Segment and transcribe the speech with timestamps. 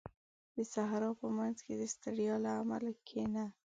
[0.55, 3.43] •د صحرا په منځ کې د ستړیا له امله کښېنه.